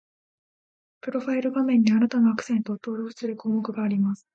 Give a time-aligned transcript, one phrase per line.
[1.01, 4.25] プロファイル画面に、あなたのアクセントを登録する項目があります